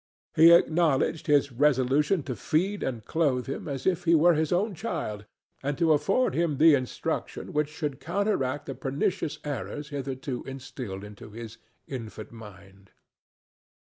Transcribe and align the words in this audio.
He 0.35 0.51
acknowledged 0.51 1.27
his 1.27 1.51
resolution 1.51 2.23
to 2.23 2.35
feed 2.35 2.81
and 2.81 3.05
clothe 3.05 3.45
him 3.47 3.67
as 3.67 3.85
if 3.85 4.05
he 4.05 4.15
were 4.15 4.33
his 4.33 4.51
own 4.51 4.73
child, 4.73 5.25
and 5.61 5.77
to 5.77 5.93
afford 5.93 6.33
him 6.33 6.57
the 6.57 6.73
instruction 6.73 7.53
which 7.53 7.69
should 7.69 7.99
counteract 7.99 8.65
the 8.65 8.73
pernicious 8.73 9.37
errors 9.43 9.89
hitherto 9.89 10.41
instilled 10.45 11.03
into 11.03 11.29
his 11.29 11.59
infant 11.87 12.31
mind. 12.31 12.89